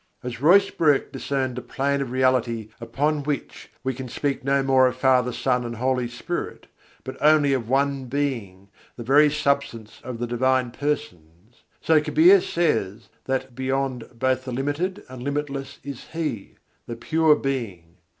[0.23, 4.95] As Ruysbroeck discerned a plane of reality upon which "we can speak no more of
[4.95, 6.65] Father, Son, and Holy Spirit,
[7.03, 13.09] but only of One Being, the very substance of the Divine Persons"; so Kabîr says
[13.25, 16.55] that "beyond both the limited and the limitless is He,
[16.87, 17.97] the Pure Being."